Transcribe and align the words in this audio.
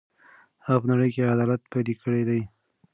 هغه 0.65 0.79
په 0.81 0.87
نړۍ 0.91 1.09
کې 1.13 1.31
عدالت 1.35 1.61
پلی 1.71 1.93
کړی 2.03 2.23
دی. 2.29 2.41